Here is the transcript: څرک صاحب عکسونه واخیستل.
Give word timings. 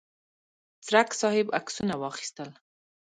څرک 0.85 1.09
صاحب 1.21 1.47
عکسونه 1.59 1.93
واخیستل. 2.01 2.49